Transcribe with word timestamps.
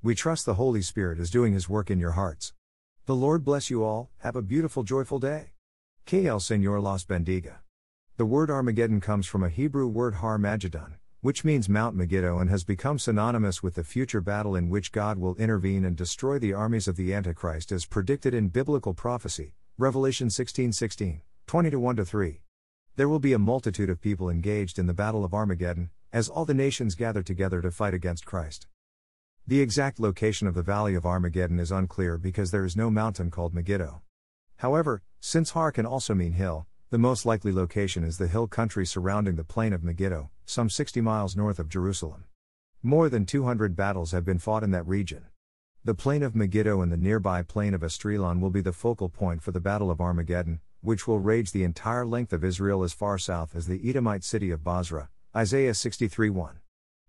We 0.00 0.14
trust 0.14 0.46
the 0.46 0.54
Holy 0.54 0.80
Spirit 0.80 1.18
is 1.18 1.28
doing 1.28 1.54
His 1.54 1.68
work 1.68 1.90
in 1.90 1.98
your 1.98 2.12
hearts. 2.12 2.52
The 3.06 3.16
Lord 3.16 3.44
bless 3.44 3.68
you 3.68 3.82
all, 3.82 4.10
have 4.18 4.36
a 4.36 4.42
beautiful, 4.42 4.84
joyful 4.84 5.18
day. 5.18 5.54
El 6.12 6.38
Señor 6.38 6.80
los 6.80 7.04
bendiga. 7.04 7.56
The 8.16 8.24
word 8.24 8.48
Armageddon 8.48 9.00
comes 9.00 9.26
from 9.26 9.42
a 9.42 9.48
Hebrew 9.48 9.88
word 9.88 10.14
Har 10.14 10.38
Magedon, 10.38 10.98
which 11.20 11.44
means 11.44 11.68
Mount 11.68 11.96
Megiddo 11.96 12.38
and 12.38 12.48
has 12.48 12.62
become 12.62 13.00
synonymous 13.00 13.60
with 13.60 13.74
the 13.74 13.82
future 13.82 14.20
battle 14.20 14.54
in 14.54 14.68
which 14.68 14.92
God 14.92 15.18
will 15.18 15.34
intervene 15.34 15.84
and 15.84 15.96
destroy 15.96 16.38
the 16.38 16.52
armies 16.52 16.86
of 16.86 16.94
the 16.94 17.12
Antichrist 17.12 17.72
as 17.72 17.84
predicted 17.84 18.34
in 18.34 18.50
biblical 18.50 18.94
prophecy, 18.94 19.56
Revelation 19.78 20.30
16 20.30 20.72
16, 20.72 21.22
20 21.48 21.74
1 21.74 22.04
3. 22.04 22.40
There 22.94 23.08
will 23.08 23.18
be 23.18 23.32
a 23.32 23.38
multitude 23.40 23.90
of 23.90 24.00
people 24.00 24.30
engaged 24.30 24.78
in 24.78 24.86
the 24.86 24.94
battle 24.94 25.24
of 25.24 25.34
Armageddon, 25.34 25.90
as 26.12 26.28
all 26.28 26.44
the 26.44 26.54
nations 26.54 26.94
gather 26.94 27.24
together 27.24 27.60
to 27.62 27.72
fight 27.72 27.94
against 27.94 28.24
Christ. 28.24 28.68
The 29.48 29.62
exact 29.62 29.98
location 29.98 30.46
of 30.46 30.52
the 30.52 30.62
Valley 30.62 30.94
of 30.94 31.06
Armageddon 31.06 31.58
is 31.58 31.72
unclear 31.72 32.18
because 32.18 32.50
there 32.50 32.66
is 32.66 32.76
no 32.76 32.90
mountain 32.90 33.30
called 33.30 33.54
Megiddo. 33.54 34.02
However, 34.56 35.00
since 35.20 35.52
Har 35.52 35.72
can 35.72 35.86
also 35.86 36.14
mean 36.14 36.32
hill, 36.32 36.66
the 36.90 36.98
most 36.98 37.24
likely 37.24 37.50
location 37.50 38.04
is 38.04 38.18
the 38.18 38.28
hill 38.28 38.46
country 38.46 38.84
surrounding 38.84 39.36
the 39.36 39.44
plain 39.44 39.72
of 39.72 39.82
Megiddo, 39.82 40.28
some 40.44 40.68
60 40.68 41.00
miles 41.00 41.34
north 41.34 41.58
of 41.58 41.70
Jerusalem. 41.70 42.24
More 42.82 43.08
than 43.08 43.24
200 43.24 43.74
battles 43.74 44.12
have 44.12 44.22
been 44.22 44.38
fought 44.38 44.62
in 44.62 44.70
that 44.72 44.86
region. 44.86 45.24
The 45.82 45.94
plain 45.94 46.22
of 46.22 46.36
Megiddo 46.36 46.82
and 46.82 46.92
the 46.92 46.98
nearby 46.98 47.42
plain 47.42 47.72
of 47.72 47.80
Esdraelon 47.80 48.40
will 48.40 48.50
be 48.50 48.60
the 48.60 48.74
focal 48.74 49.08
point 49.08 49.42
for 49.42 49.52
the 49.52 49.60
Battle 49.60 49.90
of 49.90 49.98
Armageddon, 49.98 50.60
which 50.82 51.08
will 51.08 51.20
rage 51.20 51.52
the 51.52 51.64
entire 51.64 52.04
length 52.04 52.34
of 52.34 52.44
Israel 52.44 52.82
as 52.82 52.92
far 52.92 53.16
south 53.16 53.56
as 53.56 53.66
the 53.66 53.80
Edomite 53.88 54.24
city 54.24 54.50
of 54.50 54.62
Bozrah. 54.62 55.08
Isaiah 55.34 55.72
63 55.72 56.28
1. 56.28 56.60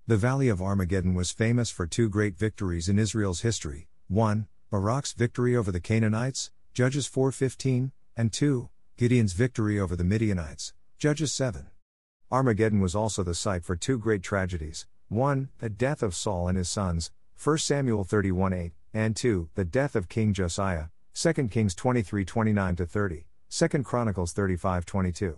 The 0.09 0.17
Valley 0.17 0.49
of 0.49 0.59
Armageddon 0.59 1.13
was 1.13 1.29
famous 1.29 1.69
for 1.69 1.85
two 1.85 2.09
great 2.09 2.35
victories 2.35 2.89
in 2.89 2.97
Israel's 2.97 3.41
history. 3.41 3.89
1. 4.07 4.47
Barak's 4.71 5.13
victory 5.13 5.55
over 5.55 5.71
the 5.71 5.79
Canaanites, 5.79 6.49
Judges 6.73 7.07
4:15, 7.07 7.91
and 8.17 8.33
2. 8.33 8.69
Gideon's 8.97 9.33
victory 9.33 9.79
over 9.79 9.95
the 9.95 10.03
Midianites, 10.03 10.73
Judges 10.97 11.31
7. 11.31 11.67
Armageddon 12.31 12.79
was 12.79 12.95
also 12.95 13.21
the 13.21 13.35
site 13.35 13.63
for 13.63 13.75
two 13.75 13.99
great 13.99 14.23
tragedies. 14.23 14.87
1. 15.09 15.49
The 15.59 15.69
death 15.69 16.01
of 16.01 16.15
Saul 16.15 16.47
and 16.47 16.57
his 16.57 16.69
sons, 16.69 17.11
1 17.35 17.59
Samuel 17.59 18.03
31:8, 18.03 18.71
and 18.91 19.15
2. 19.15 19.51
The 19.53 19.63
death 19.63 19.95
of 19.95 20.09
King 20.09 20.33
Josiah, 20.33 20.87
2 21.13 21.51
Kings 21.51 21.75
23:29 21.75 22.75
30, 22.75 23.27
2 23.47 23.83
Chronicles 23.83 24.33
35:22. 24.33 25.37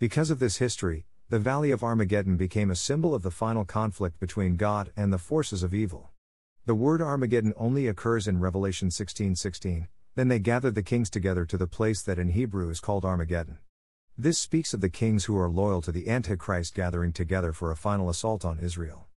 Because 0.00 0.30
of 0.30 0.40
this 0.40 0.56
history, 0.56 1.06
the 1.28 1.38
Valley 1.40 1.72
of 1.72 1.82
Armageddon 1.82 2.36
became 2.36 2.70
a 2.70 2.76
symbol 2.76 3.12
of 3.12 3.24
the 3.24 3.32
final 3.32 3.64
conflict 3.64 4.20
between 4.20 4.54
God 4.54 4.92
and 4.96 5.12
the 5.12 5.18
forces 5.18 5.64
of 5.64 5.74
evil. 5.74 6.10
The 6.66 6.74
word 6.76 7.02
Armageddon 7.02 7.52
only 7.56 7.88
occurs 7.88 8.28
in 8.28 8.38
Revelation 8.38 8.90
16:16. 8.90 9.88
then 10.14 10.28
they 10.28 10.38
gathered 10.38 10.76
the 10.76 10.84
kings 10.84 11.10
together 11.10 11.44
to 11.44 11.58
the 11.58 11.66
place 11.66 12.00
that 12.02 12.20
in 12.20 12.28
Hebrew 12.28 12.70
is 12.70 12.78
called 12.78 13.04
Armageddon. 13.04 13.58
This 14.16 14.38
speaks 14.38 14.72
of 14.72 14.80
the 14.80 14.88
kings 14.88 15.24
who 15.24 15.36
are 15.36 15.50
loyal 15.50 15.82
to 15.82 15.90
the 15.90 16.08
Antichrist 16.08 16.76
gathering 16.76 17.12
together 17.12 17.52
for 17.52 17.72
a 17.72 17.76
final 17.76 18.08
assault 18.08 18.44
on 18.44 18.60
Israel. 18.60 19.08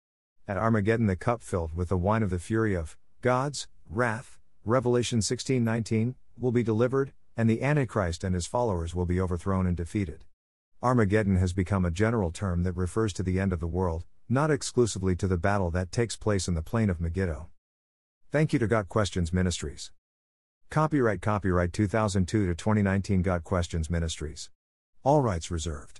At 0.47 0.57
Armageddon 0.57 1.05
the 1.05 1.15
cup 1.15 1.43
filled 1.43 1.75
with 1.75 1.89
the 1.89 1.97
wine 1.97 2.23
of 2.23 2.31
the 2.31 2.39
fury 2.39 2.75
of 2.75 2.97
God's 3.21 3.67
wrath, 3.87 4.39
Revelation 4.65 5.21
16:19, 5.21 6.15
will 6.39 6.51
be 6.51 6.63
delivered, 6.63 7.13
and 7.37 7.47
the 7.47 7.61
Antichrist 7.61 8.23
and 8.23 8.33
his 8.33 8.47
followers 8.47 8.95
will 8.95 9.05
be 9.05 9.21
overthrown 9.21 9.67
and 9.67 9.77
defeated. 9.77 10.25
Armageddon 10.81 11.35
has 11.35 11.51
become 11.51 11.83
a 11.83 11.91
general 11.91 12.31
term 12.31 12.63
that 12.63 12.71
refers 12.71 13.11
to 13.11 13.21
the 13.21 13.37
end 13.37 13.51
of 13.51 13.59
the 13.59 13.67
world, 13.67 14.05
not 14.29 14.49
exclusively 14.49 15.13
to 15.13 15.27
the 15.27 15.37
battle 15.37 15.69
that 15.71 15.91
takes 15.91 16.15
place 16.15 16.47
in 16.47 16.53
the 16.53 16.61
plain 16.61 16.89
of 16.89 17.01
Megiddo. 17.01 17.47
Thank 18.31 18.53
you 18.53 18.59
to 18.59 18.67
Got 18.67 18.87
Questions 18.87 19.33
Ministries. 19.33 19.91
Copyright 20.69 21.21
Copyright 21.21 21.73
2002 21.73 22.47
to 22.47 22.55
2019 22.55 23.21
Got 23.23 23.43
Questions 23.43 23.89
Ministries. 23.89 24.49
All 25.03 25.21
rights 25.21 25.51
reserved. 25.51 25.99